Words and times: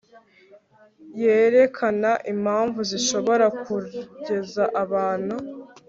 yerekana 1.21 2.11
impamvu 2.33 2.79
zishobora 2.89 3.45
kugeza 3.63 4.63
abantu 4.83 5.35